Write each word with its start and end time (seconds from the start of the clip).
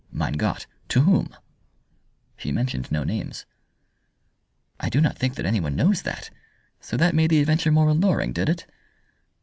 "Mein 0.11 0.33
Gott! 0.33 0.65
To 0.87 1.01
whom?" 1.01 1.29
"She 2.35 2.51
mentioned 2.51 2.91
no 2.91 3.03
names." 3.03 3.45
"I 4.79 4.89
do 4.89 4.99
not 4.99 5.15
think 5.15 5.35
that 5.35 5.45
anyone 5.45 5.75
knows 5.75 6.01
that. 6.01 6.31
So 6.79 6.97
that 6.97 7.13
made 7.13 7.29
the 7.29 7.39
adventure 7.39 7.71
more 7.71 7.89
alluring, 7.89 8.33
did 8.33 8.49
it?" 8.49 8.65